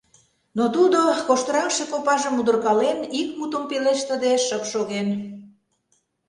Но 0.57 0.63
тудо, 0.75 0.99
коштыраҥше 1.27 1.83
копажым 1.91 2.35
удыркален, 2.39 2.99
ик 3.19 3.29
мутым 3.37 3.63
пелештыде 3.69 4.33
шып 4.45 4.63
шоген. 4.71 5.07